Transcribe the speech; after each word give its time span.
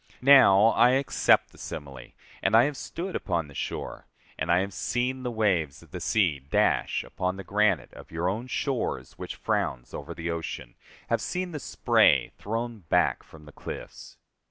Now 0.23 0.69
I 0.69 0.93
accept 0.93 1.51
the 1.51 1.59
simile: 1.59 2.07
and 2.41 2.55
I 2.57 2.63
have 2.63 2.75
stood 2.75 3.15
upon 3.15 3.47
the 3.47 3.53
shore, 3.53 4.07
and 4.35 4.51
I 4.51 4.61
have 4.61 4.73
seen 4.73 5.21
the 5.21 5.29
waves 5.29 5.83
of 5.83 5.91
the 5.91 5.99
sea 5.99 6.39
dash 6.39 7.03
upon 7.03 7.37
the 7.37 7.43
granite 7.43 7.93
of 7.93 8.09
your 8.09 8.27
own 8.27 8.47
shores 8.47 9.19
which 9.19 9.35
frowns 9.35 9.93
over 9.93 10.15
the 10.15 10.31
ocean, 10.31 10.73
have 11.09 11.21
seen 11.21 11.51
the 11.51 11.59
spray 11.59 12.31
thrown 12.39 12.79
back 12.89 13.21
from 13.21 13.45
the 13.45 13.51
cliffs. 13.51 14.17